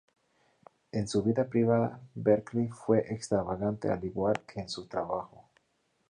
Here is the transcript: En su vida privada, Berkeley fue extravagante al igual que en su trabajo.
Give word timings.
En 0.93 1.07
su 1.07 1.21
vida 1.21 1.45
privada, 1.47 2.01
Berkeley 2.15 2.69
fue 2.69 3.05
extravagante 3.13 3.91
al 3.91 4.03
igual 4.03 4.43
que 4.47 4.61
en 4.61 4.67
su 4.67 4.87
trabajo. 4.87 5.47